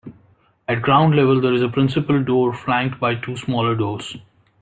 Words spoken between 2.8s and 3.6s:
by two